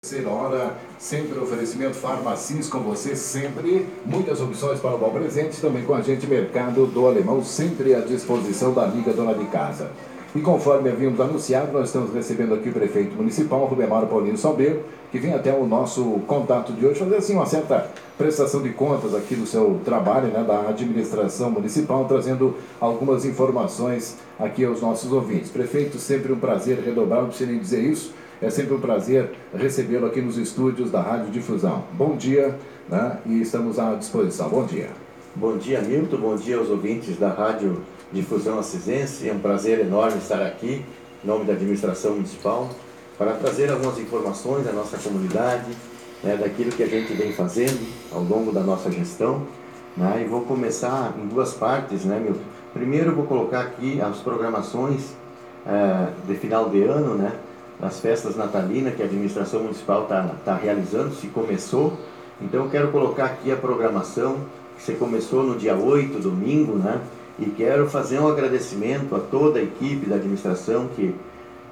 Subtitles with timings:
[0.00, 5.82] Terceira hora, sempre oferecimento farmacis com você, sempre muitas opções para o bom presente, também
[5.82, 9.90] com a gente Mercado do Alemão, sempre à disposição da amiga dona de casa.
[10.36, 15.18] E conforme havíamos anunciado, nós estamos recebendo aqui o prefeito municipal, Rubemaro Paulino Salbeiro, que
[15.18, 19.34] vem até o nosso contato de hoje, fazer assim uma certa prestação de contas aqui
[19.34, 25.50] do seu trabalho, né, da administração municipal, trazendo algumas informações aqui aos nossos ouvintes.
[25.50, 30.06] Prefeito, sempre um prazer redobrar, não precisa nem dizer isso, é sempre um prazer recebê-lo
[30.06, 31.84] aqui nos estúdios da Rádio Difusão.
[31.92, 32.56] Bom dia,
[32.88, 33.18] né?
[33.26, 34.48] E estamos à disposição.
[34.48, 34.90] Bom dia.
[35.34, 36.16] Bom dia, Milton.
[36.18, 37.82] Bom dia aos ouvintes da Rádio
[38.12, 39.28] Difusão Assisense.
[39.28, 40.84] É um prazer enorme estar aqui,
[41.22, 42.70] em nome da administração municipal,
[43.16, 45.70] para trazer algumas informações da nossa comunidade,
[46.22, 49.42] né, daquilo que a gente vem fazendo ao longo da nossa gestão.
[49.96, 52.40] Né, e vou começar em duas partes, né, Milton?
[52.72, 55.16] Primeiro, vou colocar aqui as programações
[55.66, 57.32] é, de final de ano, né?
[57.80, 61.96] Nas festas natalinas que a administração municipal está tá realizando, se começou.
[62.40, 64.38] Então eu quero colocar aqui a programação,
[64.76, 67.00] que você começou no dia 8, domingo, né?
[67.38, 71.14] E quero fazer um agradecimento a toda a equipe da administração que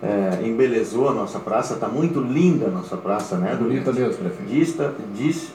[0.03, 3.57] é, embelezou a nossa praça, está muito linda a nossa praça, né?
[3.59, 4.49] Bonita mesmo, prefeito.
[4.49, 5.53] Dita, diz,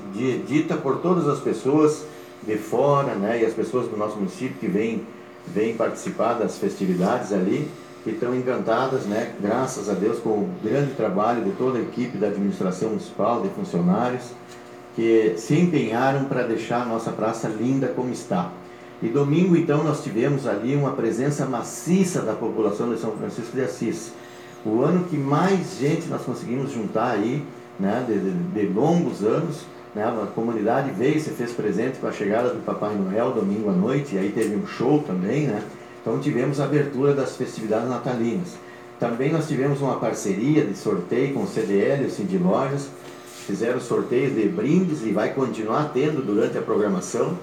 [0.48, 2.06] dita por todas as pessoas
[2.46, 3.42] de fora, né?
[3.42, 5.04] E as pessoas do nosso município que vêm,
[5.48, 7.70] vêm participar das festividades ali
[8.04, 12.18] que estão encantadas, né, graças a Deus, com o grande trabalho de toda a equipe
[12.18, 14.24] da administração municipal, de funcionários,
[14.96, 18.52] que se empenharam para deixar a nossa praça linda como está.
[19.02, 23.62] E domingo, então, nós tivemos ali uma presença maciça da população de São Francisco de
[23.64, 24.14] Assis.
[24.66, 27.44] O ano que mais gente nós conseguimos juntar aí,
[27.80, 29.66] né, de, de, de longos anos,
[29.96, 33.74] né, a comunidade veio, se fez presente com a chegada do Papai Noel domingo à
[33.74, 35.62] noite, e aí teve um show também, né?
[36.02, 38.58] Então tivemos a abertura das festividades natalinas.
[39.00, 42.90] Também nós tivemos uma parceria de sorteio com o CDL e o Cindy Lojas,
[43.48, 47.38] fizeram sorteios de brindes e vai continuar tendo durante a programação.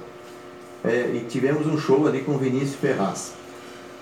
[0.84, 3.32] É, e tivemos um show ali com o Vinícius Ferraz.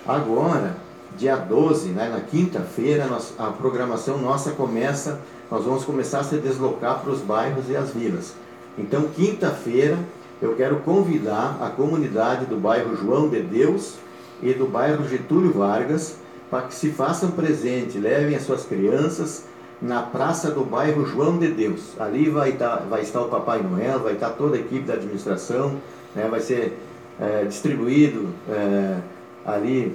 [0.06, 0.76] Agora,
[1.16, 3.08] dia 12, né, na quinta-feira,
[3.38, 5.18] a programação nossa começa,
[5.50, 8.34] nós vamos começar a se deslocar para os bairros e as vilas.
[8.76, 9.98] Então, quinta-feira,
[10.40, 13.94] eu quero convidar a comunidade do bairro João de Deus
[14.42, 16.16] e do bairro Getúlio Vargas
[16.50, 19.44] para que se façam presente, levem as suas crianças
[19.80, 21.98] na praça do bairro João de Deus.
[21.98, 25.76] Ali vai estar, vai estar o Papai Noel, vai estar toda a equipe da administração,
[26.14, 26.26] né?
[26.30, 26.78] vai ser
[27.20, 28.98] é, distribuído é,
[29.44, 29.94] ali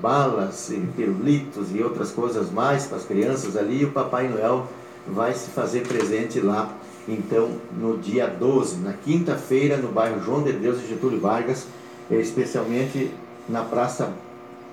[0.00, 3.82] balas e pirulitos e outras coisas mais para as crianças ali.
[3.82, 4.66] E o Papai Noel
[5.06, 6.70] vai se fazer presente lá,
[7.08, 11.66] então, no dia 12, na quinta-feira, no bairro João de Deus e Getúlio Vargas,
[12.10, 13.10] especialmente
[13.48, 14.12] na praça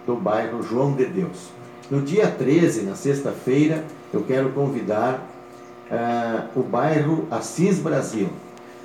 [0.05, 1.49] do bairro João de Deus.
[1.89, 5.21] No dia 13, na sexta-feira, eu quero convidar
[5.91, 8.29] uh, o bairro Assis Brasil.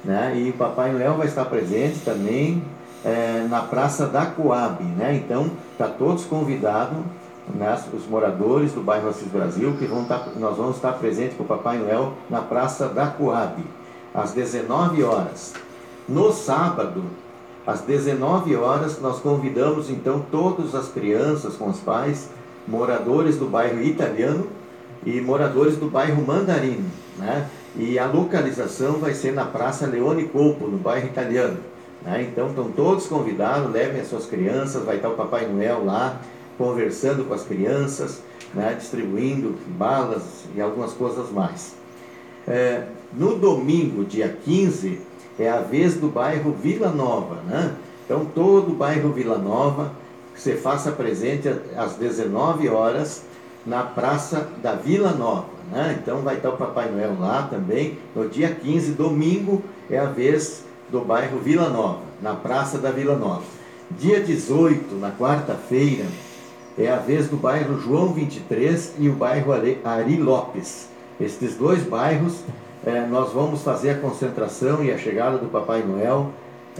[0.04, 0.34] Né?
[0.36, 2.62] E o Papai Noel vai estar presente também
[3.04, 4.82] uh, na Praça da Coab.
[4.84, 5.14] Né?
[5.24, 6.98] Então, está todos convidados,
[7.54, 7.78] né?
[7.92, 11.46] os moradores do bairro Assis Brasil, que vão tá, nós vamos estar presentes com o
[11.46, 13.62] Papai Noel na Praça da Coab,
[14.14, 15.54] às 19 horas.
[16.08, 17.04] No sábado,
[17.66, 22.30] às 19 horas, nós convidamos então todas as crianças com os pais,
[22.66, 24.46] moradores do bairro Italiano
[25.04, 26.88] e moradores do bairro Mandarino.
[27.18, 27.48] Né?
[27.76, 31.58] E a localização vai ser na Praça Leone Colpo, no bairro Italiano.
[32.02, 32.28] Né?
[32.30, 36.20] Então estão todos convidados, levem as suas crianças, vai estar o Papai Noel lá,
[36.56, 38.22] conversando com as crianças,
[38.54, 38.74] né?
[38.78, 40.22] distribuindo balas
[40.54, 41.74] e algumas coisas mais.
[42.48, 47.74] É, no domingo, dia 15, é a vez do bairro Vila Nova, né?
[48.04, 49.92] Então todo o bairro Vila Nova,
[50.34, 53.24] você faça presente às 19 horas
[53.64, 55.98] na Praça da Vila Nova, né?
[56.00, 57.98] Então vai estar o Papai Noel lá também.
[58.14, 63.16] No dia 15, domingo, é a vez do bairro Vila Nova, na Praça da Vila
[63.16, 63.42] Nova.
[63.90, 66.04] Dia 18, na quarta-feira,
[66.78, 70.88] é a vez do bairro João 23 e o bairro Ari Lopes.
[71.20, 72.42] Estes dois bairros
[72.84, 76.30] é, nós vamos fazer a concentração e a chegada do Papai Noel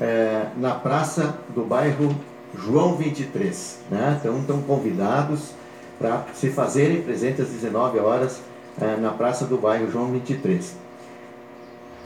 [0.01, 2.15] é, na praça do bairro
[2.55, 3.81] João 23.
[3.91, 4.19] Né?
[4.19, 5.53] Então estão convidados
[5.99, 8.41] para se fazerem presentes às 19 horas
[8.81, 10.75] é, na praça do bairro João 23.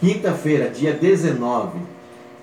[0.00, 1.78] Quinta-feira, dia 19,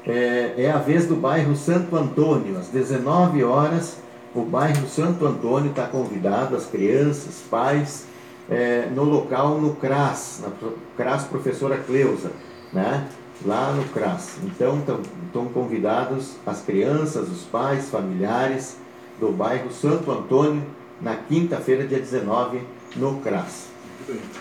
[0.07, 3.97] é, é a vez do bairro Santo Antônio, às 19 horas.
[4.33, 8.05] O bairro Santo Antônio está convidado, as crianças, pais,
[8.49, 10.51] é, no local no CRAS, na
[10.97, 12.31] CRAS Professora Cleusa,
[12.73, 13.07] né?
[13.45, 14.37] lá no CRAS.
[14.43, 14.81] Então
[15.25, 18.77] estão convidados as crianças, os pais, familiares
[19.19, 20.63] do bairro Santo Antônio,
[21.01, 22.61] na quinta-feira, dia 19,
[22.95, 23.67] no CRAS.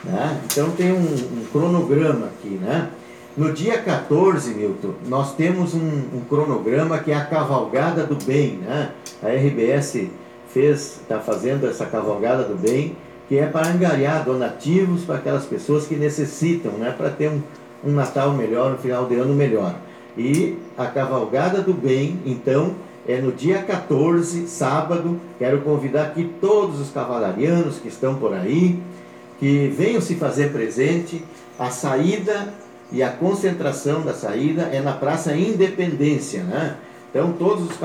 [0.04, 0.40] Né?
[0.44, 2.90] Então tem um, um, cronograma aqui, né?
[3.36, 8.56] No dia 14, Milton, nós temos um, um, cronograma que é a cavalgada do bem,
[8.56, 8.90] né?
[9.22, 10.08] A RBS
[10.52, 12.96] fez, está fazendo essa cavalgada do bem,
[13.30, 16.90] que é para angariar donativos para aquelas pessoas que necessitam, né?
[16.90, 17.40] Para ter um,
[17.84, 19.76] um Natal melhor, um final de ano melhor.
[20.18, 22.74] E a cavalgada do bem, então,
[23.06, 25.20] é no dia 14, sábado.
[25.38, 28.82] Quero convidar aqui todos os cavalarianos que estão por aí,
[29.38, 31.22] que venham se fazer presente.
[31.56, 32.52] A saída
[32.90, 36.78] e a concentração da saída é na Praça Independência, né?
[37.08, 37.76] Então, todos os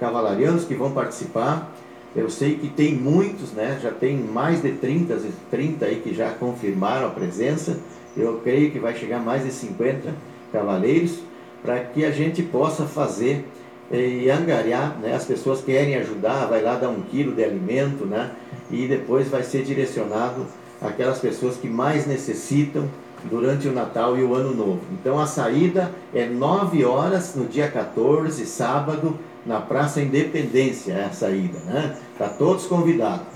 [0.00, 1.70] cavalarianos que vão participar,
[2.14, 3.78] eu sei que tem muitos, né?
[3.80, 5.16] Já tem mais de 30,
[5.50, 7.78] 30 aí que já confirmaram a presença.
[8.16, 10.12] Eu creio que vai chegar mais de 50
[10.52, 11.20] cavaleiros
[11.62, 13.46] para que a gente possa fazer
[13.92, 15.14] eh, e angariar, né?
[15.14, 18.32] As pessoas querem ajudar, vai lá dar um quilo de alimento, né?
[18.70, 20.46] E depois vai ser direcionado
[20.80, 22.88] àquelas pessoas que mais necessitam
[23.24, 24.80] durante o Natal e o Ano Novo.
[24.92, 31.10] Então a saída é 9 horas no dia 14, sábado, na Praça Independência, é a
[31.10, 31.96] saída, né?
[32.18, 33.26] Tá todos convidados.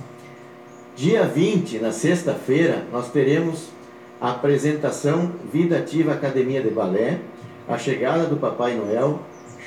[0.97, 3.69] Dia 20, na sexta-feira, nós teremos
[4.21, 7.19] a apresentação Vida Ativa Academia de Balé,
[7.69, 9.21] a chegada do Papai Noel,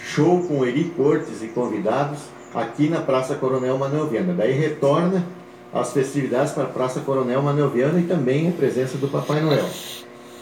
[0.06, 2.20] show com Eri Cortes e convidados
[2.54, 4.34] aqui na Praça Coronel Manuel Viana.
[4.34, 5.26] Daí retorna
[5.74, 9.66] as festividades para a Praça Coronel Manuel Viana e também a presença do Papai Noel.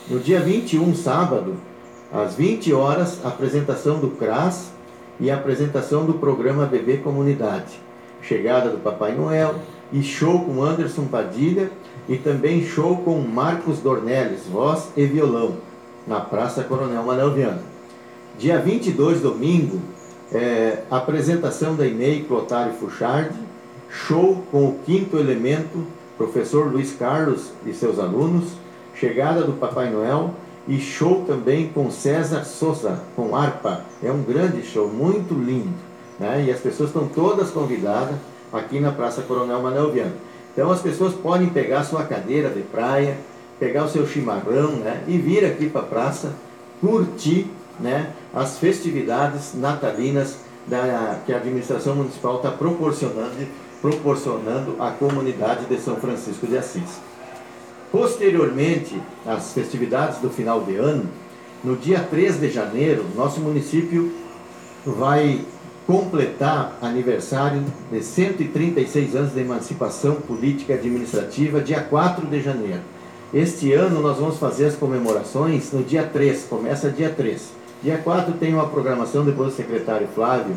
[0.07, 1.55] No dia 21, sábado,
[2.13, 4.71] às 20 horas, apresentação do CRAS
[5.19, 7.79] e apresentação do programa Bebê Comunidade.
[8.21, 9.55] Chegada do Papai Noel
[9.91, 11.71] e show com Anderson Padilha
[12.07, 15.55] e também show com Marcos Dornelles, voz e violão,
[16.05, 17.63] na Praça Coronel Manuel Viana.
[18.37, 19.81] Dia 22, domingo,
[20.31, 23.33] é, apresentação da Inei Clotário Fuchard,
[23.89, 25.83] show com o quinto elemento,
[26.15, 28.64] professor Luiz Carlos e seus alunos,
[28.95, 30.33] chegada do Papai Noel
[30.68, 33.81] e show também com César Souza, com harpa.
[34.03, 35.74] É um grande show, muito lindo.
[36.19, 36.45] Né?
[36.47, 38.15] E as pessoas estão todas convidadas
[38.51, 40.13] aqui na Praça Coronel Manuel Viana.
[40.53, 43.18] Então as pessoas podem pegar sua cadeira de praia,
[43.59, 45.03] pegar o seu chimarrão né?
[45.07, 46.33] e vir aqui para a praça
[46.80, 47.48] curtir
[47.80, 48.12] né?
[48.33, 53.48] as festividades natalinas da, que a administração municipal está proporcionando,
[53.81, 57.01] proporcionando à comunidade de São Francisco de Assis.
[57.91, 61.05] Posteriormente às festividades do final de ano,
[61.63, 64.11] no dia 3 de janeiro, nosso município
[64.85, 65.41] vai
[65.87, 72.81] completar aniversário de 136 anos de emancipação política e administrativa, dia 4 de janeiro.
[73.33, 77.51] Este ano nós vamos fazer as comemorações no dia 3, começa dia 3.
[77.83, 80.55] Dia 4 tem uma programação, depois o secretário Flávio,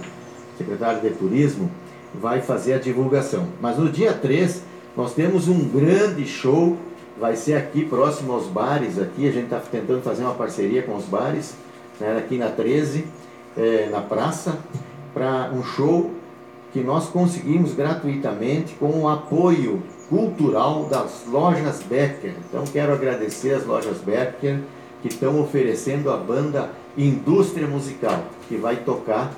[0.56, 1.70] secretário de Turismo,
[2.14, 3.48] vai fazer a divulgação.
[3.60, 4.62] Mas no dia 3
[4.96, 6.76] nós temos um grande show
[7.18, 10.96] vai ser aqui próximo aos bares, aqui a gente está tentando fazer uma parceria com
[10.96, 11.54] os bares,
[12.00, 13.06] né, aqui na 13,
[13.56, 14.58] é, na praça,
[15.12, 16.12] para um show
[16.72, 22.34] que nós conseguimos gratuitamente com o apoio cultural das lojas Becker.
[22.48, 24.60] Então quero agradecer as lojas Becker
[25.02, 29.32] que estão oferecendo a banda Indústria Musical, que vai tocar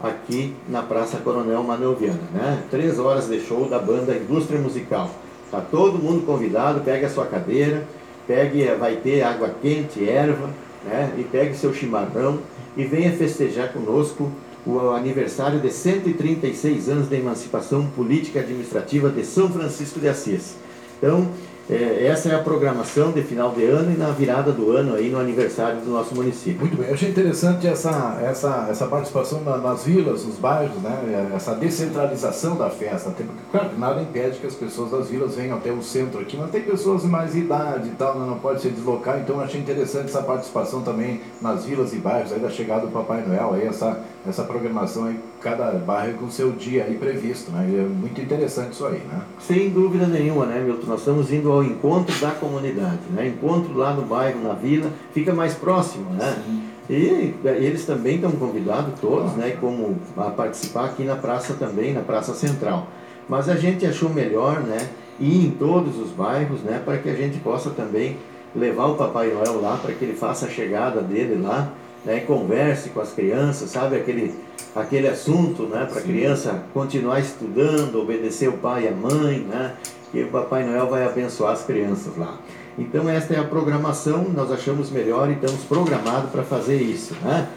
[0.00, 2.20] aqui na Praça Coronel Manuel Viana.
[2.32, 2.62] Né?
[2.70, 5.10] Três horas de show da banda Indústria Musical.
[5.46, 7.86] Está todo mundo convidado, pegue a sua cadeira,
[8.26, 10.50] pegue, vai ter água quente, erva,
[10.84, 11.12] né?
[11.16, 12.40] e pegue seu chimarrão
[12.76, 14.30] e venha festejar conosco
[14.66, 20.56] o aniversário de 136 anos da emancipação política administrativa de São Francisco de Assis.
[20.98, 21.28] Então,
[21.68, 25.10] é, essa é a programação de final de ano e na virada do ano aí
[25.10, 26.60] no aniversário do nosso município.
[26.60, 31.32] Muito bem, eu achei interessante essa, essa, essa participação na, nas vilas, nos bairros, né?
[31.34, 33.10] essa descentralização da festa.
[33.10, 36.50] Tem, claro nada impede que as pessoas das vilas venham até o centro aqui, mas
[36.50, 38.26] tem pessoas de mais idade e tal, né?
[38.26, 42.40] não pode se deslocar, então achei interessante essa participação também nas vilas e bairros, aí
[42.40, 46.84] da chegada do Papai Noel, aí essa, essa programação aí, cada bairro com seu dia
[46.84, 47.64] aí previsto, né?
[47.64, 49.22] É muito interessante isso aí, né?
[49.40, 50.86] Sem dúvida nenhuma, né, Milton?
[50.86, 53.28] Nós estamos indo ao encontro da comunidade, né?
[53.28, 56.36] Encontro lá no bairro, na vila, fica mais próximo, né?
[56.44, 56.62] Sim.
[56.88, 62.00] E eles também estão convidados todos, né, como a participar aqui na praça também, na
[62.00, 62.86] praça central.
[63.28, 67.14] Mas a gente achou melhor, né, ir em todos os bairros, né, para que a
[67.14, 68.16] gente possa também
[68.54, 71.72] levar o Papai Noel lá, para que ele faça a chegada dele lá,
[72.04, 74.34] né, converse com as crianças, sabe, aquele,
[74.74, 79.74] aquele assunto, né, para a criança continuar estudando, obedecer o pai e a mãe, né,
[80.12, 82.38] que o Papai Noel vai abençoar as crianças lá.
[82.78, 87.48] Então esta é a programação, nós achamos melhor e estamos programados para fazer isso, né?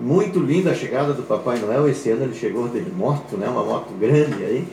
[0.00, 3.64] Muito linda a chegada do Papai Noel, esse ano ele chegou de moto, né, uma
[3.64, 4.64] moto grande aí,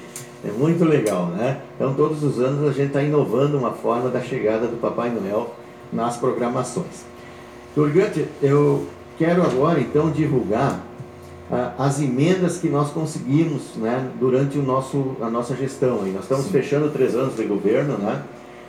[0.46, 1.60] É muito legal, né?
[1.76, 5.56] Então, todos os anos a gente está inovando uma forma da chegada do Papai Noel
[5.92, 7.04] nas programações.
[7.74, 8.86] Turgante, eu
[9.18, 10.80] quero agora então divulgar
[11.52, 16.02] ah, as emendas que nós conseguimos né, durante o nosso, a nossa gestão.
[16.04, 16.12] Aí.
[16.12, 16.52] Nós estamos Sim.
[16.52, 18.22] fechando três anos de governo, né?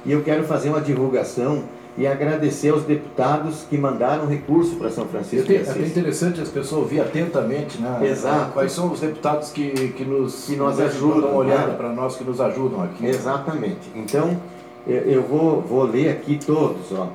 [0.04, 1.64] E eu quero fazer uma divulgação
[1.98, 5.50] e agradecer aos deputados que mandaram recurso para São Francisco.
[5.50, 8.06] É até interessante as pessoas ouvir atentamente, né?
[8.06, 8.52] Exato.
[8.52, 11.74] Quais são os deputados que, que nos que nos ajudam, dão uma olhada né?
[11.74, 13.06] para nós que nos ajudam aqui.
[13.06, 13.90] Exatamente.
[13.94, 14.38] Então
[14.86, 17.08] eu vou, vou ler aqui todos, ó.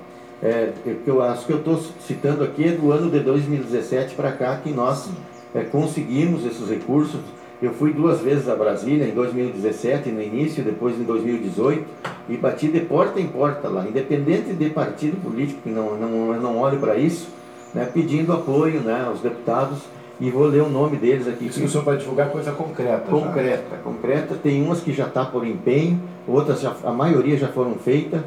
[0.44, 0.72] É,
[1.06, 4.72] eu acho que eu estou citando aqui é do ano de 2017 para cá que
[4.72, 5.08] nós
[5.54, 7.22] é, conseguimos esses recursos.
[7.62, 11.86] Eu fui duas vezes a Brasília, em 2017 no início, depois em 2018,
[12.28, 16.58] e bati de porta em porta lá, independente de partido político, que não, não, não
[16.58, 17.28] olho para isso,
[17.72, 19.78] né, pedindo apoio né, aos deputados,
[20.20, 21.48] e vou ler o nome deles aqui.
[21.48, 23.10] Isso que o senhor vai divulgar coisa concreta.
[23.10, 23.78] Concreta, já.
[23.78, 24.36] concreta.
[24.36, 28.22] Tem umas que já está por empenho, outras já, a maioria já foram feitas,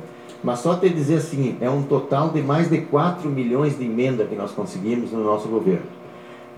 [0.44, 4.26] mas só te dizer assim, é um total de mais de 4 milhões de emenda
[4.26, 5.86] que nós conseguimos no nosso governo.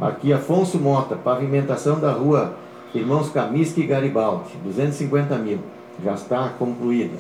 [0.01, 2.55] Aqui, Afonso Mota, pavimentação da rua
[2.93, 5.59] Irmãos Camisque e Garibaldi, 250 mil,
[6.03, 7.17] já está concluída.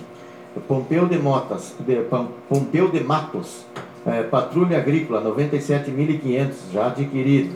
[0.66, 2.02] Pompeu de Motas, de,
[2.48, 3.64] Pompeu de Matos,
[4.04, 7.54] é, Patrulha Agrícola, 97.500, já adquirido.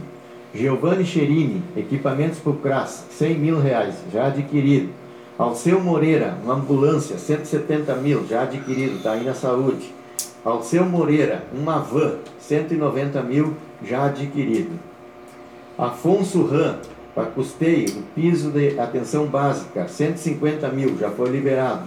[0.54, 4.90] Giovanni Cherini, equipamentos para o CRAS, 100 mil reais, já adquirido.
[5.40, 9.90] Alceu Moreira, uma ambulância, 170 mil, já adquirido, está aí na saúde.
[10.44, 14.78] Alceu Moreira, uma van, 190 mil, já adquirido.
[15.78, 16.76] Afonso Ram,
[17.14, 21.84] para custeio, o piso de atenção básica, 150 mil, já foi liberado.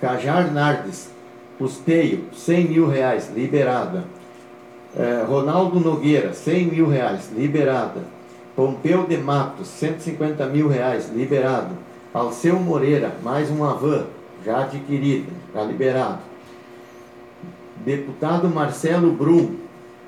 [0.00, 1.10] Cajar Nardes,
[1.58, 4.04] custeio, 100 mil reais, liberada.
[4.96, 8.02] É, Ronaldo Nogueira, 100 mil reais, liberada.
[8.54, 11.87] Pompeu de Matos, 150 mil reais, liberado.
[12.12, 14.06] Alceu Moreira, mais uma van,
[14.44, 16.18] já adquirida, já liberado.
[17.84, 19.56] Deputado Marcelo Brum,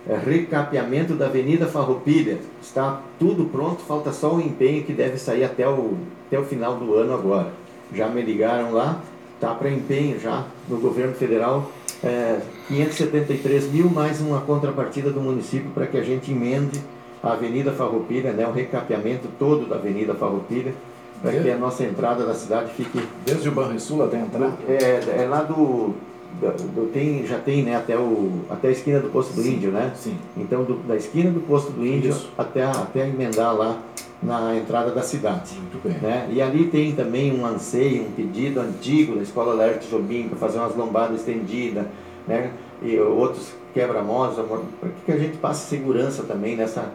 [0.08, 2.38] é, recapeamento da Avenida Farroupilha.
[2.60, 6.76] Está tudo pronto, falta só o empenho que deve sair até o, até o final
[6.76, 7.52] do ano agora.
[7.92, 9.00] Já me ligaram lá,
[9.34, 11.70] está para empenho já no governo federal.
[12.02, 16.80] É, 573 mil mais uma contrapartida do município para que a gente emende
[17.22, 20.72] a Avenida Farroupilha, né, o recapeamento todo da Avenida Farroupilha,
[21.20, 23.06] para que a nossa entrada da cidade fique...
[23.24, 24.54] Desde o Banrisul até a entrada?
[24.68, 25.94] É, é lá do
[26.40, 29.70] do, tem, já tem né, até, o, até a esquina do posto do sim, índio,
[29.70, 29.92] né?
[29.94, 30.16] Sim.
[30.36, 33.78] Então, do, da esquina do posto do índio até, até emendar lá
[34.22, 35.54] na entrada da cidade.
[35.54, 35.98] Muito bem.
[36.00, 36.28] Né?
[36.30, 40.58] E ali tem também um anseio, um pedido antigo da Escola Lerto Jobim para fazer
[40.58, 41.86] umas lombadas estendidas,
[42.26, 42.52] né?
[42.82, 44.34] E outros quebra-molas,
[44.80, 46.90] para que a gente passe segurança também nessa,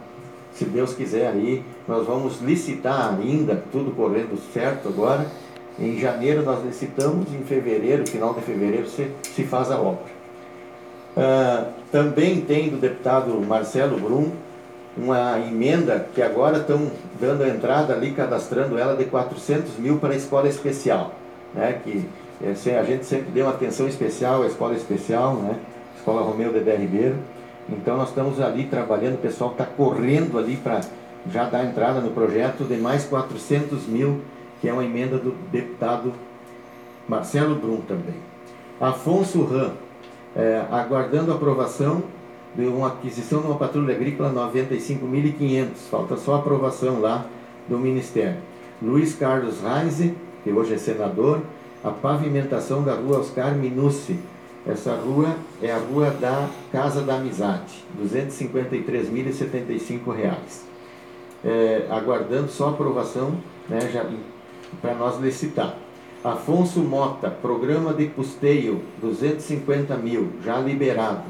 [0.54, 5.26] se Deus quiser aí, nós vamos licitar ainda, tudo correndo certo agora,
[5.80, 10.16] em janeiro nós licitamos, em fevereiro, final de fevereiro, se, se faz a obra.
[11.16, 14.32] Uh, também tem do deputado Marcelo Brum
[14.98, 16.90] uma emenda que agora estão
[17.20, 21.14] dando a entrada ali, cadastrando ela de 400 mil para a escola especial,
[21.54, 21.80] né?
[21.84, 22.06] que
[22.42, 25.58] é, a gente sempre deu uma atenção especial à escola especial, né?
[25.98, 27.16] Escola Romeu de Ribeiro.
[27.70, 30.82] Então nós estamos ali trabalhando, o pessoal está correndo ali para
[31.32, 34.22] já dar entrada no projeto de mais 400 mil
[34.62, 36.14] que é uma emenda do deputado
[37.08, 38.16] Marcelo Brum também.
[38.82, 39.74] Afonso Ram,
[40.36, 42.02] é, aguardando aprovação
[42.56, 47.26] de uma aquisição de uma patrulha agrícola 95.500, falta só aprovação lá
[47.68, 48.38] do Ministério.
[48.82, 51.42] Luiz Carlos Reise, que hoje é senador,
[51.84, 54.20] a pavimentação da rua Oscar Minucci.
[54.66, 60.75] Essa rua é a rua da Casa da Amizade, R$ 253.075.
[61.46, 63.38] É, aguardando só aprovação,
[63.70, 63.80] né,
[64.82, 65.76] para nós licitar.
[66.24, 71.24] Afonso Mota, programa de custeio, 250 mil, já liberado.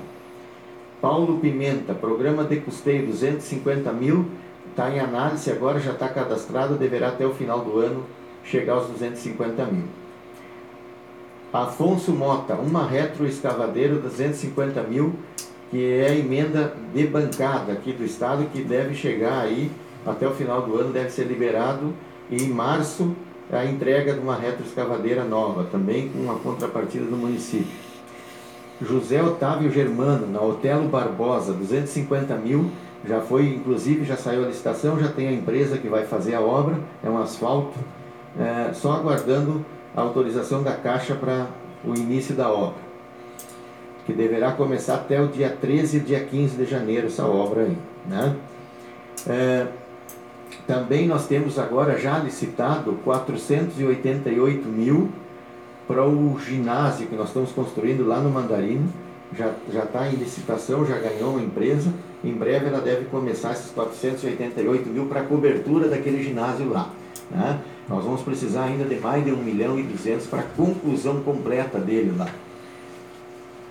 [1.02, 4.26] Paulo Pimenta, programa de custeio, 250 mil,
[4.70, 8.06] está em análise, agora já está cadastrado, deverá até o final do ano
[8.46, 9.84] chegar aos 250 mil.
[11.52, 15.14] Afonso Mota, uma retroescavadeira, 250 mil,
[15.70, 19.70] que é a emenda de bancada aqui do Estado, que deve chegar aí
[20.06, 21.94] até o final do ano, deve ser liberado
[22.30, 23.16] e em março
[23.52, 27.86] a entrega de uma retroescavadeira nova, também com uma contrapartida do município.
[28.82, 32.72] José Otávio Germano, na Otelo Barbosa, 250 mil,
[33.08, 36.42] já foi, inclusive, já saiu a licitação, já tem a empresa que vai fazer a
[36.42, 37.78] obra, é um asfalto,
[38.38, 39.64] é, só aguardando
[39.96, 41.48] a autorização da Caixa para
[41.86, 42.82] o início da obra,
[44.06, 47.78] que deverá começar até o dia 13 e dia 15 de janeiro, essa obra aí.
[48.08, 48.36] Né?
[49.28, 49.68] É,
[50.68, 55.10] Também nós temos agora já licitado 488 mil
[55.88, 58.88] para o ginásio que nós estamos construindo lá no Mandarino.
[59.38, 61.94] Já está em licitação, já ganhou uma empresa.
[62.24, 66.90] Em breve ela deve começar esses 488 mil para a cobertura daquele ginásio lá.
[67.30, 67.60] Né?
[67.88, 71.78] Nós vamos precisar ainda de mais de 1 milhão e 200 para a conclusão completa
[71.78, 72.28] dele lá.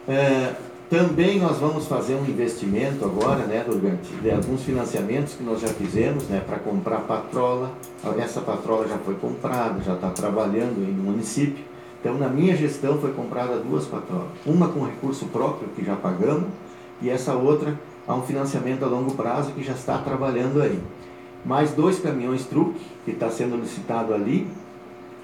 [0.06, 0.52] É,
[0.90, 5.68] também nós vamos fazer um investimento agora, né, Durgante, de alguns financiamentos que nós já
[5.68, 7.70] fizemos, né, para comprar patrola.
[8.18, 11.64] Essa patrola já foi comprada, já está trabalhando no município.
[12.00, 14.28] Então, na minha gestão foi comprada duas patrolas.
[14.44, 16.48] Uma com recurso próprio, que já pagamos,
[17.00, 20.78] e essa outra a um financiamento a longo prazo, que já está trabalhando aí.
[21.44, 24.46] Mais dois caminhões truque, que está sendo licitado ali.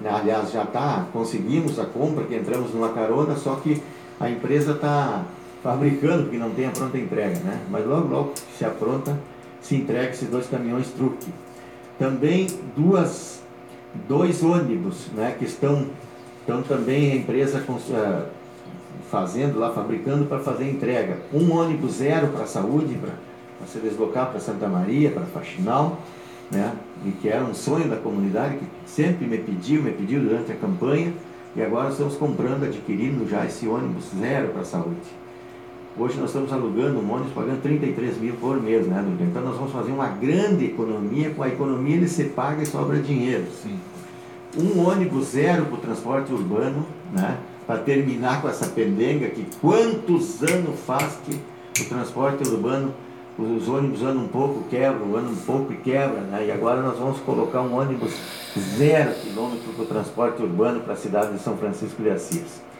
[0.03, 3.81] Aliás, já está, conseguimos a compra, que entramos numa carona, só que
[4.19, 5.23] a empresa está
[5.63, 7.59] fabricando, porque não tem a pronta entrega, né?
[7.69, 9.17] Mas logo, logo que se apronta,
[9.61, 11.31] se entrega esses dois caminhões truque.
[11.99, 13.41] Também duas,
[14.07, 15.35] dois ônibus, né?
[15.37, 15.87] Que estão,
[16.39, 18.25] estão também a empresa uh,
[19.09, 21.17] fazendo lá, fabricando para fazer entrega.
[21.33, 26.01] Um ônibus zero para a saúde, para se deslocar para Santa Maria, para Faxinal,
[26.49, 26.73] né?
[27.05, 30.55] E que era um sonho da comunidade, que sempre me pediu, me pediu durante a
[30.55, 31.13] campanha,
[31.55, 35.21] e agora estamos comprando, adquirindo já esse ônibus zero para a saúde.
[35.97, 39.23] Hoje nós estamos alugando um ônibus pagando 33 mil por mês, né, Dudu?
[39.25, 42.97] Então nós vamos fazer uma grande economia, com a economia ele se paga e sobra
[42.97, 43.43] dinheiro.
[43.61, 43.77] Sim.
[44.57, 47.37] Um ônibus zero para o transporte urbano, né?
[47.67, 51.37] Para terminar com essa pendenga que quantos anos faz que
[51.81, 52.93] o transporte urbano,
[53.37, 56.45] os ônibus andam um pouco, quebram, andam um pouco e quebram, né?
[56.47, 58.13] E agora nós vamos colocar um ônibus
[58.77, 62.70] zero quilômetro para o transporte urbano para a cidade de São Francisco de Assis.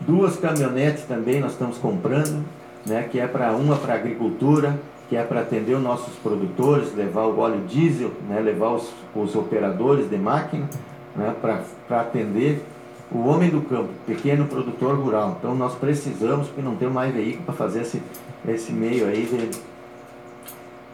[0.00, 2.44] Duas caminhonetes também nós estamos comprando,
[2.86, 4.78] né, que é para uma para agricultura,
[5.08, 9.34] que é para atender os nossos produtores, levar o óleo diesel, né, levar os, os
[9.34, 10.68] operadores de máquina,
[11.16, 12.62] né, para atender
[13.10, 15.36] o homem do campo, pequeno produtor rural.
[15.38, 18.02] Então nós precisamos, porque não temos mais veículo para fazer esse,
[18.46, 19.50] esse meio aí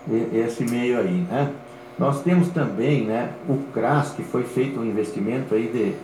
[0.09, 1.53] de, esse meio aí, né?
[1.99, 5.95] Nós temos também, né, o CRAS, que foi feito um investimento aí de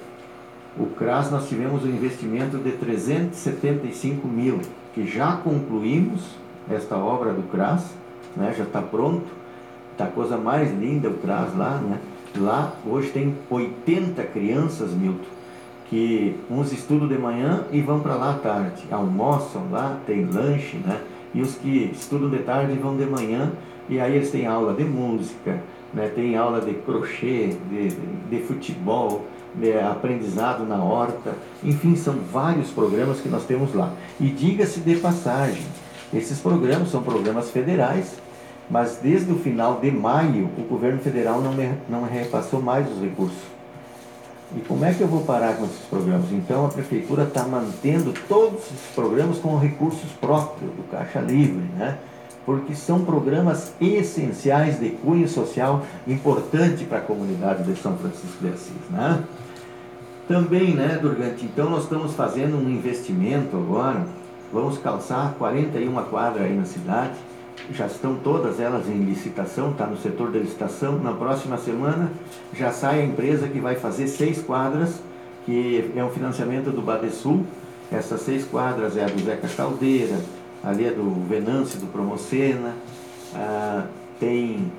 [0.81, 4.61] o CRAS nós tivemos um investimento de 375 mil,
[4.95, 6.23] que já concluímos
[6.71, 7.85] esta obra do CRAS,
[8.35, 9.27] né, já está pronto,
[9.93, 11.99] está a coisa mais linda o CRAS lá, né?
[12.37, 15.25] Lá hoje tem 80 crianças, Milton,
[15.91, 20.79] que uns estudam de manhã e vão para lá à tarde, almoçam lá, tem lanche,
[20.79, 21.01] né?
[21.35, 23.53] E os que estudam de tarde vão de manhã
[23.89, 25.61] e aí eles têm aula de música,
[25.93, 26.11] né?
[26.15, 27.89] tem aula de crochê, de,
[28.31, 29.27] de futebol,
[29.63, 33.93] é, aprendizado na horta, enfim, são vários programas que nós temos lá.
[34.19, 35.65] E diga-se de passagem,
[36.13, 38.15] esses programas são programas federais,
[38.71, 41.55] mas desde o final de maio o governo federal não,
[41.89, 43.39] não repassou mais os recursos.
[44.57, 46.33] E como é que eu vou parar com esses programas?
[46.33, 51.99] Então a prefeitura está mantendo todos esses programas com recursos próprios do Caixa Livre, né?
[52.47, 58.49] Porque são programas essenciais de cunho social importante para a comunidade de São Francisco de
[58.49, 58.91] Assis.
[58.91, 59.23] Né?
[60.27, 64.07] Também, né, Durgante, então nós estamos fazendo um investimento agora,
[64.53, 67.15] vamos calçar 41 quadras aí na cidade,
[67.73, 70.99] já estão todas elas em licitação, está no setor de licitação.
[70.99, 72.11] Na próxima semana
[72.55, 75.01] já sai a empresa que vai fazer seis quadras,
[75.45, 77.45] que é um financiamento do Badesul.
[77.93, 80.17] Essas seis quadras é a do Zeca Caldeira,
[80.63, 82.75] ali é do Venâncio, do Promocena,
[83.35, 83.87] ah,
[84.19, 84.71] tem,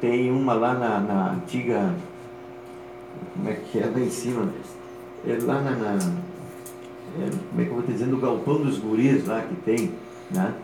[0.00, 1.94] tem uma lá na, na antiga,
[3.34, 4.48] como é que é, lá em cima,
[5.26, 5.98] é lá na, na
[7.16, 9.92] é, como é que eu vou te dizendo, o galpão dos guris lá que tem,
[10.30, 10.54] né?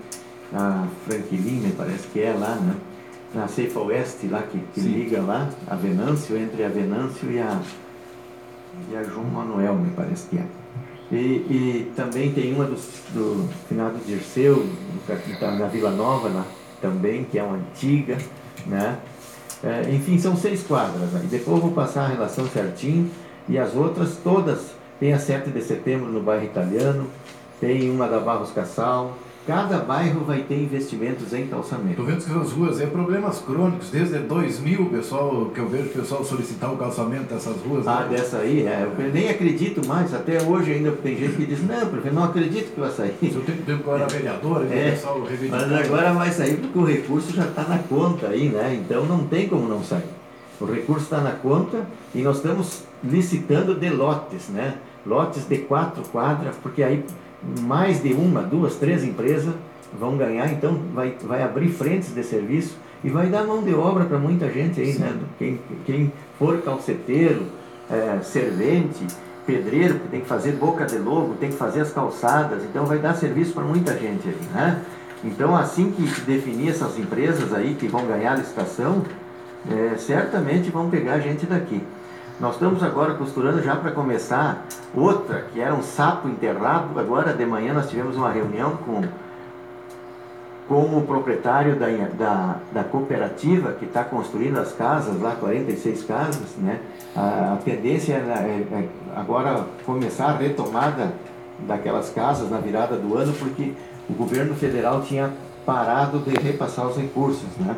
[0.52, 2.76] A Franquilin, me parece que é lá, né?
[3.34, 7.60] Na Ceifa Oeste lá, que, que liga lá, a Venâncio, entre a Venâncio e a,
[8.90, 10.46] e a João Manuel, me parece que é.
[11.14, 14.66] E, e também tem uma do, do Dirceu,
[15.06, 16.44] que está na Vila Nova lá,
[16.82, 18.18] também, que é uma antiga,
[18.66, 18.98] né?
[19.62, 21.10] É, enfim, são seis quadras.
[21.30, 23.08] Depois eu vou passar a relação certinho
[23.48, 24.74] e as outras todas.
[24.98, 27.06] Tem a 7 de setembro no bairro italiano,
[27.60, 29.16] tem uma da Barros Cassal,
[29.46, 31.90] Cada bairro vai ter investimentos em calçamento.
[32.00, 33.90] Estou vendo que as ruas é problemas crônicos.
[33.90, 37.86] Desde 2000, pessoal, que eu vejo o pessoal solicitar o calçamento dessas ruas.
[37.86, 38.16] Ah, né?
[38.16, 38.88] dessa aí, é.
[38.98, 40.14] Eu nem acredito mais.
[40.14, 43.14] Até hoje ainda tem gente que diz, não, porque não acredito que vai sair.
[43.20, 46.56] Se eu tenho tempo que eu era vereador, é, o pessoal Mas agora vai sair
[46.56, 48.80] porque o recurso já está na conta aí, né?
[48.82, 50.04] Então não tem como não sair.
[50.58, 54.76] O recurso está na conta e nós estamos licitando de lotes, né?
[55.04, 57.04] Lotes de quatro quadras, porque aí
[57.60, 59.54] mais de uma, duas, três empresas
[59.98, 64.04] vão ganhar, então vai, vai abrir frentes de serviço e vai dar mão de obra
[64.04, 65.14] para muita gente aí, né?
[65.38, 67.46] Quem, quem for calceteiro,
[67.90, 69.06] é, servente,
[69.46, 72.98] pedreiro, que tem que fazer boca de lobo, tem que fazer as calçadas, então vai
[72.98, 74.82] dar serviço para muita gente aí, né?
[75.22, 79.02] Então, assim que definir essas empresas aí que vão ganhar a licitação,
[79.70, 81.82] é, certamente vão pegar gente daqui.
[82.40, 86.98] Nós estamos agora costurando já para começar outra, que era um sapo enterrado.
[86.98, 89.02] Agora de manhã nós tivemos uma reunião com,
[90.68, 96.56] com o proprietário da, da, da cooperativa que está construindo as casas, lá 46 casas.
[96.58, 96.80] Né?
[97.14, 101.12] A, a tendência é, é, agora começar a retomada
[101.60, 103.74] daquelas casas na virada do ano, porque
[104.10, 105.32] o governo federal tinha
[105.64, 107.76] parado de repassar os recursos né,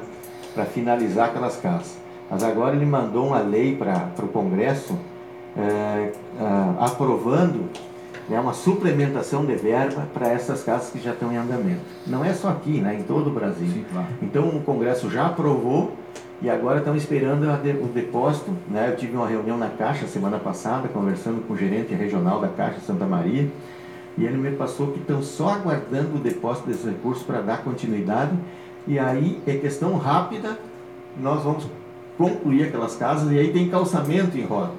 [0.55, 2.06] para finalizar aquelas casas.
[2.31, 4.99] Mas agora ele mandou uma lei para o Congresso
[5.57, 6.13] é, é,
[6.79, 7.71] aprovando
[8.29, 11.81] né, uma suplementação de verba para essas casas que já estão em andamento.
[12.07, 13.69] Não é só aqui, né, em todo o Brasil.
[13.69, 14.09] Sim, claro.
[14.21, 15.93] Então o Congresso já aprovou
[16.43, 17.45] e agora estão esperando
[17.83, 18.51] o depósito.
[18.69, 18.91] Né?
[18.91, 22.81] Eu tive uma reunião na Caixa semana passada, conversando com o gerente regional da Caixa
[22.81, 23.49] Santa Maria.
[24.19, 28.33] E ele me passou que estão só aguardando o depósito desses recursos para dar continuidade.
[28.87, 30.59] E aí é questão rápida,
[31.19, 31.67] nós vamos
[32.17, 34.73] concluir aquelas casas e aí tem calçamento em roda.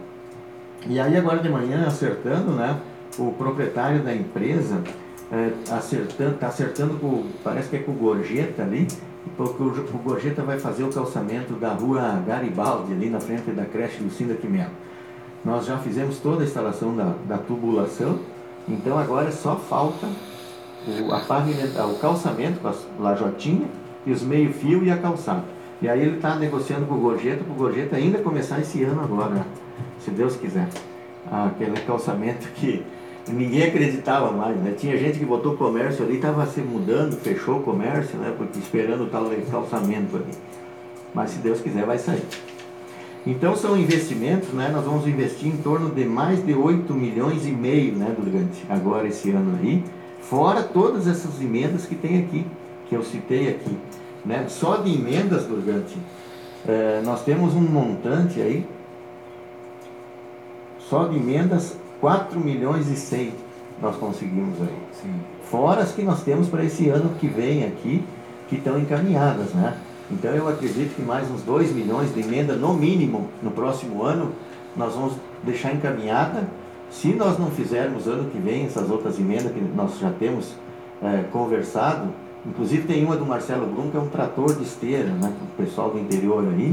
[0.86, 2.80] E aí agora de manhã, acertando, né?
[3.18, 4.82] O proprietário da empresa
[5.32, 8.88] é, acertando, está acertando com, parece que é com o Gorjeta ali,
[9.36, 13.66] porque o, o Gorjeta vai fazer o calçamento da rua Garibaldi, ali na frente da
[13.66, 14.72] creche Lucinda Quimelo.
[15.44, 18.20] Nós já fizemos toda a instalação da, da tubulação,
[18.68, 20.08] então agora só falta
[20.88, 23.68] o, a pavimenta, o calçamento com a lajotinha
[24.06, 25.57] e os meio-fio e a calçada.
[25.82, 29.02] E aí ele está negociando com o Gorjeta, para o Gorjeta ainda começar esse ano
[29.02, 29.46] agora,
[30.00, 30.68] se Deus quiser.
[31.32, 32.84] Aquele calçamento que
[33.28, 34.74] ninguém acreditava mais, né?
[34.78, 38.34] Tinha gente que botou comércio ali, estava se mudando, fechou o comércio, né?
[38.36, 40.32] Porque esperando o tal calçamento ali.
[41.14, 42.24] Mas se Deus quiser vai sair.
[43.26, 44.70] Então são investimentos, né?
[44.70, 49.06] Nós vamos investir em torno de mais de 8 milhões e meio, né, durante agora
[49.06, 49.84] esse ano aí,
[50.22, 52.46] fora todas essas emendas que tem aqui,
[52.88, 53.78] que eu citei aqui.
[54.28, 54.46] Né?
[54.50, 55.98] Só de emendas, Durgante,
[56.68, 58.68] é, nós temos um montante aí,
[60.80, 63.34] só de emendas, 4 milhões e 100
[63.82, 64.78] nós conseguimos aí.
[65.02, 65.14] Sim.
[65.44, 68.04] Fora as que nós temos para esse ano que vem aqui,
[68.50, 69.78] que estão encaminhadas, né?
[70.12, 74.32] Então eu acredito que mais uns 2 milhões de emenda, no mínimo, no próximo ano,
[74.76, 75.14] nós vamos
[75.44, 76.48] deixar encaminhada.
[76.90, 80.54] Se nós não fizermos ano que vem essas outras emendas que nós já temos
[81.02, 82.10] é, conversado,
[82.46, 85.34] Inclusive tem uma do Marcelo Brum, que é um trator de esteira, né?
[85.42, 86.72] O pessoal do interior aí,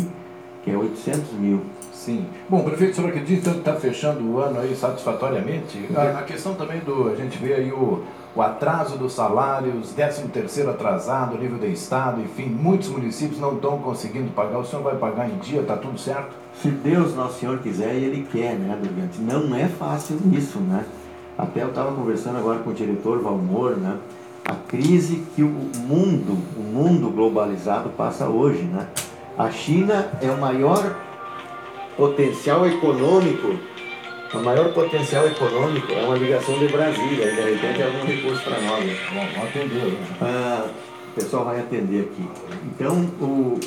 [0.62, 1.60] que é 800 mil.
[1.92, 2.26] Sim.
[2.48, 5.88] Bom, prefeito, o senhor acredita que está fechando o ano aí satisfatoriamente?
[5.96, 8.02] A, a, questão também do, a gente vê aí o,
[8.36, 13.78] o atraso dos salários, 13 terceiro atrasado, nível de estado, enfim, muitos municípios não estão
[13.78, 14.58] conseguindo pagar.
[14.58, 16.34] O senhor vai pagar em dia, está tudo certo?
[16.60, 19.20] Se Deus Nosso Senhor quiser e Ele quer, né, Durgante?
[19.20, 20.84] Não é fácil isso, né?
[21.38, 23.96] Até eu estava conversando agora com o diretor Valmor, né?
[24.44, 28.88] A crise que o mundo, o mundo globalizado passa hoje, né?
[29.36, 30.96] A China é o maior
[31.96, 33.56] potencial econômico,
[34.32, 38.60] o maior potencial econômico é uma ligação de Brasília, de repente é algum recurso para
[38.60, 38.84] nós.
[38.84, 38.96] Né?
[39.12, 39.92] Bom, vamos atender.
[39.92, 39.98] Né?
[40.20, 40.66] Ah,
[41.08, 42.28] o pessoal vai atender aqui.
[42.66, 43.58] Então, o,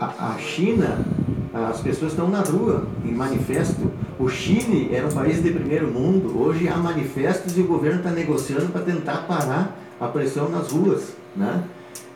[0.00, 1.04] a, a China
[1.52, 3.90] as pessoas estão na rua, em manifesto.
[4.18, 8.10] O Chile era um país de primeiro mundo, hoje há manifestos e o governo está
[8.10, 11.12] negociando para tentar parar a pressão nas ruas.
[11.34, 11.64] Né?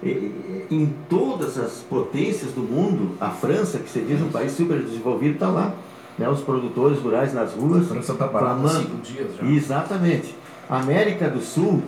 [0.03, 4.79] E, em todas as potências do mundo, a França, que se diz um país super
[4.79, 5.75] desenvolvido, está lá.
[6.17, 6.29] Né?
[6.29, 7.87] Os produtores rurais nas ruas.
[7.87, 9.47] A França está parada cinco dias já.
[9.47, 10.37] Exatamente.
[10.71, 11.83] A América do Sul,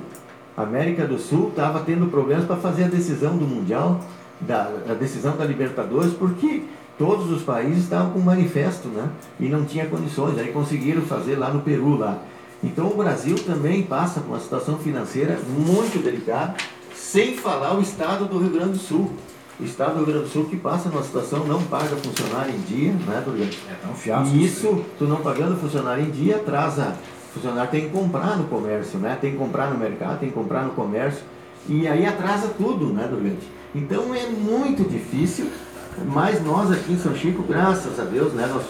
[0.56, 4.00] a América do Sul estava tendo problemas para fazer a decisão do Mundial,
[4.40, 6.62] da, a decisão da Libertadores, porque
[6.98, 9.08] todos os países estavam com um manifesto, né?
[9.38, 12.18] E não tinha condições, aí conseguiram fazer lá no Peru lá.
[12.62, 16.54] Então o Brasil também passa por uma situação financeira muito delicada,
[16.94, 19.10] sem falar o estado do Rio Grande do Sul.
[19.58, 22.60] O estado do Rio Grande do Sul que passa numa situação, não paga funcionário em
[22.60, 23.58] dia, né, Durgante?
[23.70, 24.34] É tão fiasco.
[24.34, 26.94] E isso, tu não pagando funcionário em dia, atrasa.
[27.30, 29.16] O funcionário tem que comprar no comércio, né?
[29.20, 31.22] Tem que comprar no mercado, tem que comprar no comércio.
[31.68, 33.55] E aí atrasa tudo, né, Durgante?
[33.76, 35.50] Então é muito difícil
[36.04, 38.62] mas nós aqui em São Chico, graças a Deus, né, nós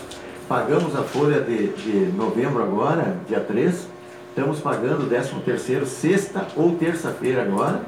[0.49, 3.89] pagamos a folha de, de novembro agora, dia 3,
[4.29, 7.83] estamos pagando o 13 terceiro sexta ou terça-feira agora.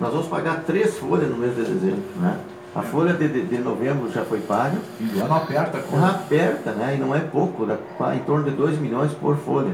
[0.00, 2.38] Nós vamos pagar três folhas no mês de dezembro, né?
[2.74, 4.78] A folha de, de, de novembro já foi paga.
[5.00, 6.06] E o ano aperta a conta.
[6.06, 6.94] Aperta, né?
[6.94, 9.72] E não é pouco, dá em torno de 2 milhões por folha.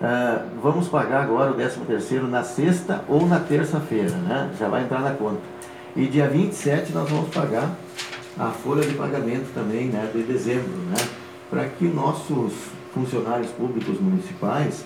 [0.00, 4.48] Uh, vamos pagar agora o 13 terceiro na sexta ou na terça-feira, né?
[4.58, 5.40] Já vai entrar na conta.
[5.98, 7.76] E dia 27 nós vamos pagar
[8.38, 10.94] a folha de pagamento também, né, de dezembro, né?
[11.50, 12.52] Para que nossos
[12.94, 14.84] funcionários públicos municipais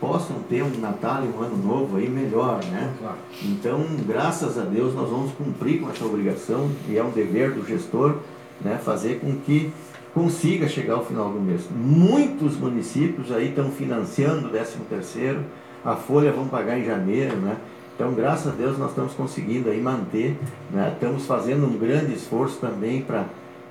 [0.00, 2.92] possam ter um Natal e um Ano Novo aí melhor, né?
[2.98, 3.18] Claro.
[3.40, 7.64] Então, graças a Deus, nós vamos cumprir com essa obrigação e é um dever do
[7.64, 8.16] gestor,
[8.60, 9.72] né, fazer com que
[10.12, 11.68] consiga chegar ao final do mês.
[11.70, 15.44] Muitos municípios aí estão financiando o 13 terceiro,
[15.84, 17.56] a folha vão pagar em janeiro, né?
[17.94, 20.36] Então, graças a Deus, nós estamos conseguindo aí manter,
[20.70, 20.92] né?
[20.94, 23.26] estamos fazendo um grande esforço também para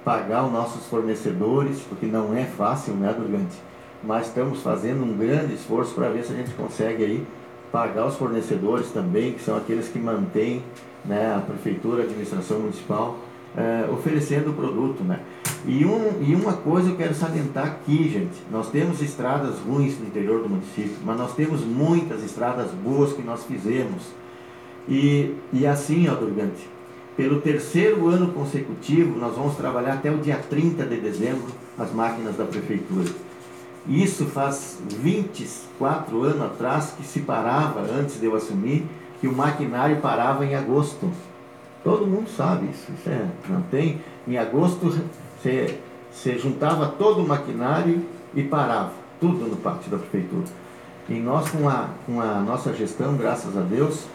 [0.05, 3.55] pagar os nossos fornecedores, porque não é fácil, né, Durgante?
[4.03, 7.27] Mas estamos fazendo um grande esforço para ver se a gente consegue aí
[7.71, 10.63] pagar os fornecedores também, que são aqueles que mantêm
[11.05, 13.17] né, a prefeitura, a administração municipal,
[13.55, 15.19] é, oferecendo o produto, né?
[15.65, 20.07] E, um, e uma coisa eu quero salientar aqui, gente, nós temos estradas ruins no
[20.07, 24.01] interior do município, mas nós temos muitas estradas boas que nós fizemos.
[24.87, 26.67] E, e assim, ó, Durgante,
[27.15, 31.47] pelo terceiro ano consecutivo, nós vamos trabalhar até o dia 30 de dezembro
[31.77, 33.09] as máquinas da prefeitura.
[33.87, 38.85] Isso faz 24 anos atrás que se parava, antes de eu assumir,
[39.19, 41.11] que o maquinário parava em agosto.
[41.83, 42.91] Todo mundo sabe isso.
[42.91, 43.99] isso é, não tem.
[44.27, 44.91] Em agosto
[45.41, 50.45] você, juntava todo o maquinário e parava, tudo no pátio da prefeitura.
[51.09, 54.05] E nós, com a, com a nossa gestão, graças a Deus,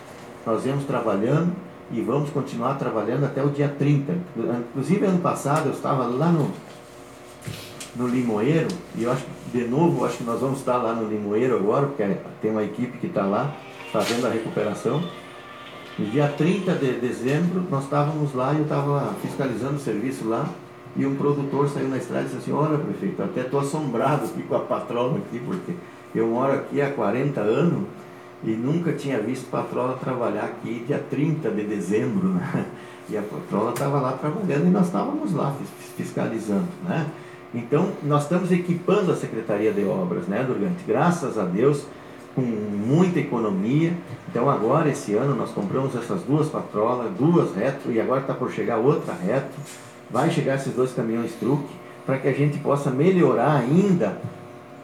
[0.46, 1.52] nós viemos trabalhando
[1.90, 4.12] e vamos continuar trabalhando até o dia 30.
[4.70, 6.50] Inclusive, ano passado, eu estava lá no,
[7.96, 11.56] no Limoeiro, e eu acho de novo, acho que nós vamos estar lá no Limoeiro
[11.56, 12.04] agora, porque
[12.40, 13.54] tem uma equipe que está lá
[13.92, 15.02] fazendo a recuperação.
[15.98, 20.46] No dia 30 de dezembro, nós estávamos lá e eu estava fiscalizando o serviço lá.
[20.96, 24.42] E um produtor saiu na estrada e disse assim: Olha, prefeito, até estou assombrado aqui
[24.42, 25.72] com a patrola aqui, porque
[26.14, 27.84] eu moro aqui há 40 anos
[28.42, 32.28] e nunca tinha visto patrola trabalhar aqui dia 30 de dezembro.
[32.28, 32.66] Né?
[33.08, 35.54] E a patrola estava lá trabalhando e nós estávamos lá
[35.96, 36.66] fiscalizando.
[36.84, 37.06] Né?
[37.54, 40.82] Então, nós estamos equipando a Secretaria de Obras, né, Durgante?
[40.86, 41.86] Graças a Deus
[42.34, 43.94] com muita economia.
[44.28, 48.52] Então agora, esse ano, nós compramos essas duas patrolas, duas retro, e agora está por
[48.52, 49.58] chegar outra retro.
[50.10, 54.18] Vai chegar esses dois caminhões truque, para que a gente possa melhorar ainda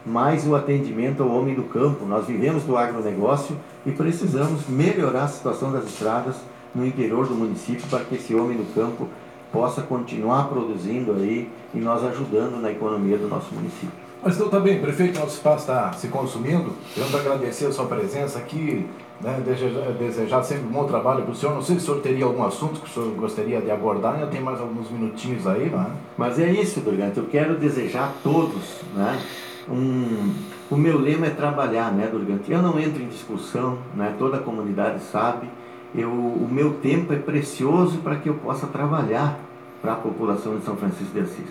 [0.04, 2.04] mais o atendimento ao homem do campo.
[2.04, 3.56] Nós vivemos do agronegócio
[3.86, 6.36] e precisamos melhorar a situação das estradas
[6.74, 9.08] no interior do município para que esse homem do campo
[9.52, 14.02] possa continuar produzindo aí e nós ajudando na economia do nosso município.
[14.22, 16.72] Mas então também, tá prefeito, nosso espaço está se consumindo.
[16.94, 18.86] Queremos agradecer a sua presença aqui,
[19.20, 21.54] né, desejar, desejar sempre um bom trabalho para o senhor.
[21.54, 24.28] Não sei se o senhor teria algum assunto que o senhor gostaria de abordar, ainda
[24.28, 25.86] tem mais alguns minutinhos aí, não é?
[26.16, 29.20] Mas é isso, Durgante, eu quero desejar a todos, né?
[29.68, 30.34] Um,
[30.70, 32.50] o meu lema é trabalhar, né, Durgante?
[32.50, 34.14] Eu não entro em discussão, né?
[34.18, 35.48] Toda a comunidade sabe.
[35.94, 39.38] Eu, o meu tempo é precioso para que eu possa trabalhar
[39.80, 41.46] para a população de São Francisco de Assis.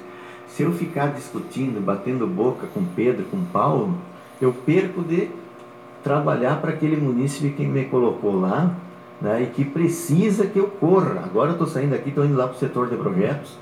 [0.47, 3.95] Se eu ficar discutindo, batendo boca com Pedro, com Paulo,
[4.41, 5.29] eu perco de
[6.03, 8.75] trabalhar para aquele munícipe que me colocou lá
[9.21, 11.21] né, e que precisa que eu corra.
[11.23, 13.55] Agora eu estou saindo aqui, estou indo lá para o setor de projetos,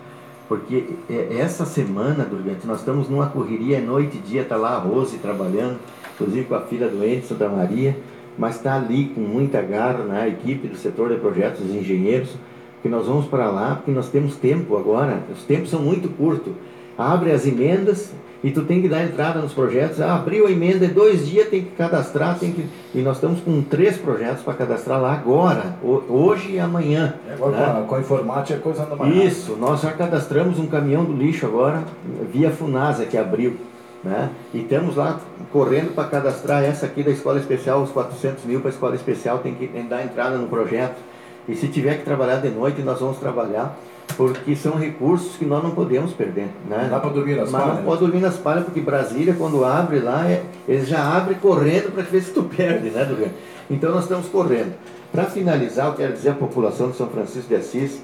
[0.47, 4.75] porque é, essa semana, Durgante, nós estamos numa correria, é noite e dia, está lá
[4.75, 5.77] a Rose trabalhando,
[6.15, 7.97] inclusive com a filha doente, Santa Maria,
[8.39, 12.36] mas está ali com muita garra, né, a equipe do setor de projetos, os engenheiros,
[12.82, 16.54] que nós vamos para lá, porque nós temos tempo agora, os tempos são muito curtos
[16.99, 18.12] abre as emendas
[18.43, 20.02] e tu tem que dar entrada nos projetos.
[20.02, 22.65] Ah, abriu a emenda, em dois dias tem que cadastrar, tem que...
[22.93, 27.15] e nós estamos com três projetos para cadastrar lá agora, hoje e amanhã.
[27.28, 27.73] É, agora né?
[27.73, 29.08] com, a, com a informática é coisa normal.
[29.10, 31.84] Isso, nós já cadastramos um caminhão do lixo agora,
[32.32, 33.58] via Funasa, que abriu.
[34.03, 34.29] Né?
[34.53, 35.19] E estamos lá
[35.51, 39.39] correndo para cadastrar essa aqui da escola especial, os 400 mil para a escola especial,
[39.39, 40.97] tem que dar entrada no projeto.
[41.47, 43.77] E se tiver que trabalhar de noite, nós vamos trabalhar
[44.15, 46.49] porque são recursos que nós não podemos perder.
[46.67, 46.83] Né?
[46.83, 47.77] Não dá para dormir nas Mas palhas?
[47.77, 51.93] não pode dormir nas palhas, porque Brasília, quando abre lá, é, eles já abrem correndo
[51.93, 53.29] para ver se tu perde, né, Dugan?
[53.69, 54.73] Então nós estamos correndo.
[55.12, 58.01] Para finalizar, eu quero dizer à população de São Francisco de Assis,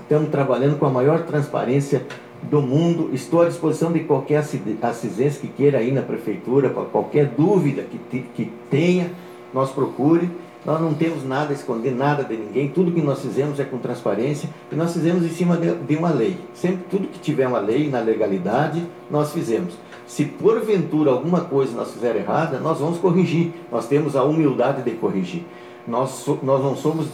[0.00, 2.02] estamos trabalhando com a maior transparência
[2.42, 3.10] do mundo.
[3.12, 4.44] Estou à disposição de qualquer
[4.82, 9.10] assisense que queira ir na prefeitura, para qualquer dúvida que, que tenha,
[9.52, 10.30] nós procure.
[10.64, 12.68] Nós não temos nada a esconder, nada de ninguém.
[12.68, 16.10] Tudo que nós fizemos é com transparência e nós fizemos em cima de, de uma
[16.10, 16.36] lei.
[16.52, 19.72] Sempre tudo que tiver uma lei na legalidade, nós fizemos.
[20.06, 23.52] Se porventura alguma coisa nós fizer errada, nós vamos corrigir.
[23.72, 25.44] Nós temos a humildade de corrigir.
[25.88, 27.06] Nós, nós não somos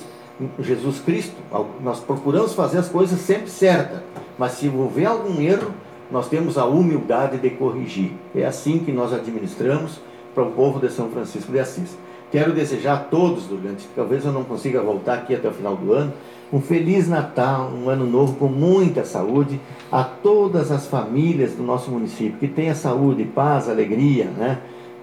[0.59, 1.37] Jesus Cristo.
[1.81, 4.01] Nós procuramos fazer as coisas sempre certas.
[4.39, 5.73] Mas se houver algum erro,
[6.11, 8.13] nós temos a humildade de corrigir.
[8.35, 10.01] É assim que nós administramos
[10.35, 11.97] para o povo de São Francisco de Assis.
[12.31, 15.93] Quero desejar a todos, durante, talvez eu não consiga voltar aqui até o final do
[15.93, 16.13] ano,
[16.53, 21.91] um feliz Natal, um ano novo com muita saúde a todas as famílias do nosso
[21.91, 24.59] município, que tenha saúde, paz, alegria, né?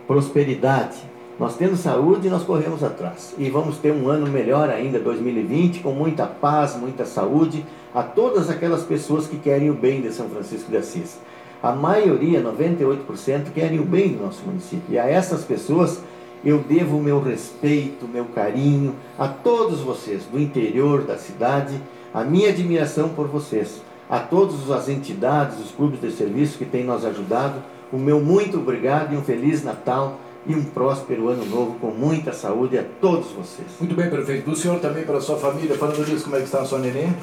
[0.06, 0.98] prosperidade.
[1.40, 3.34] Nós tendo saúde, nós corremos atrás.
[3.38, 8.50] E vamos ter um ano melhor ainda, 2020, com muita paz, muita saúde, a todas
[8.50, 11.18] aquelas pessoas que querem o bem de São Francisco de Assis.
[11.62, 14.84] A maioria, 98%, querem o bem do nosso município.
[14.90, 16.02] E a essas pessoas
[16.46, 21.80] eu devo o meu respeito, meu carinho a todos vocês do interior da cidade,
[22.14, 26.84] a minha admiração por vocês, a todas as entidades, os clubes de serviço que têm
[26.84, 31.76] nos ajudado, o meu muito obrigado e um feliz Natal e um próspero ano novo
[31.80, 33.68] com muita saúde a todos vocês.
[33.80, 34.50] Muito bem, prefeito.
[34.50, 36.80] Do senhor também para a sua família, falando disso, como é que está a sua
[36.80, 37.14] neném?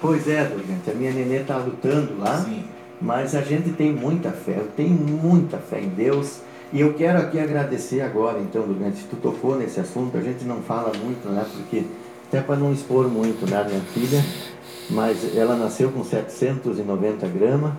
[0.00, 2.64] Pois é, gente, a minha neném está lutando lá, Sim.
[3.00, 6.40] mas a gente tem muita fé, eu tenho muita fé em Deus
[6.72, 10.60] e eu quero aqui agradecer agora, então, Durante, tu tocou nesse assunto, a gente não
[10.60, 11.44] fala muito, né?
[11.56, 11.84] Porque,
[12.28, 14.22] até para não expor muito, né, minha filha,
[14.90, 17.72] mas ela nasceu com 790 gramas,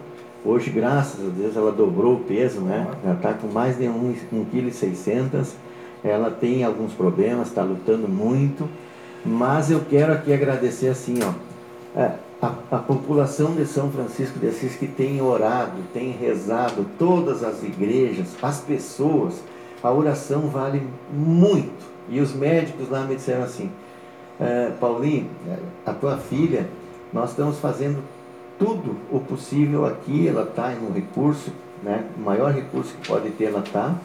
[0.45, 2.87] hoje, graças a Deus, ela dobrou o peso, né?
[3.03, 5.45] Já está com mais de 1,6 kg,
[6.03, 8.67] ela tem alguns problemas, está lutando muito,
[9.25, 11.33] mas eu quero aqui agradecer assim, ó,
[11.99, 17.43] é, a, a, população de São Francisco de Assis que tem orado, tem rezado, todas
[17.43, 19.43] as igrejas, as pessoas,
[19.83, 21.89] a oração vale muito.
[22.09, 23.69] E os médicos lá me disseram assim,
[24.39, 25.29] é, Paulinho,
[25.85, 26.67] a tua filha,
[27.11, 28.01] nós estamos fazendo
[28.59, 32.03] tudo o possível aqui, ela está no recurso, né?
[32.17, 33.95] o maior recurso que pode ter ela está,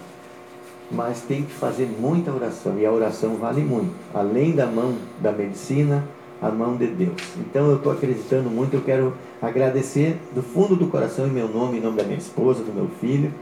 [0.90, 5.33] mas tem que fazer muita oração, e a oração vale muito, além da mão da
[5.33, 6.05] medicina,
[6.40, 7.21] a mão de Deus.
[7.38, 11.79] Então eu estou acreditando muito, eu quero agradecer do fundo do coração em meu nome,
[11.79, 13.35] em nome da minha esposa, do meu filho,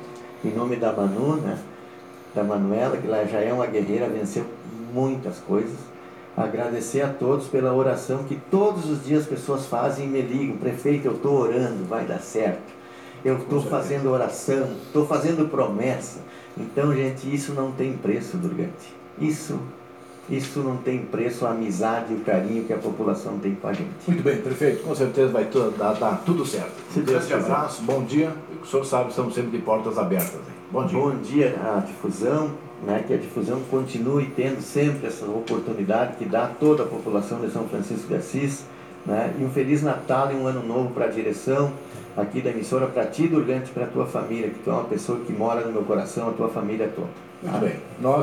[0.44, 1.58] em nome da Manu, né?
[2.34, 4.44] da Manuela, que lá já é uma guerreira, venceu
[4.92, 5.91] muitas coisas.
[6.36, 10.56] Agradecer a todos pela oração que todos os dias as pessoas fazem e me ligam,
[10.56, 12.72] prefeito, eu estou orando, vai dar certo.
[13.24, 16.20] Eu estou fazendo oração, estou fazendo promessa.
[16.56, 18.94] Então, gente, isso não tem preço, Durgante.
[19.18, 19.58] Isso
[20.30, 23.72] isso não tem preço, a amizade e o carinho que a população tem com a
[23.72, 23.90] gente.
[24.06, 26.72] Muito bem, prefeito, com certeza vai dar, dar tudo certo.
[26.90, 28.32] Se um grande abraço, bom dia.
[28.62, 30.34] O senhor sabe, estamos sempre de portas abertas.
[30.34, 30.54] Hein?
[30.70, 30.98] Bom dia.
[30.98, 36.44] Bom dia à difusão, né, que a difusão continue tendo sempre essa oportunidade que dá
[36.44, 38.64] a toda a população de São Francisco de Assis.
[39.04, 41.72] Né, e um Feliz Natal e um Ano Novo para a direção
[42.16, 45.18] aqui da emissora, para ti, Durgante, para a tua família, que tu é uma pessoa
[45.20, 47.08] que mora no meu coração, a tua família toda.
[47.42, 47.76] Muito bem.
[48.00, 48.20] Nós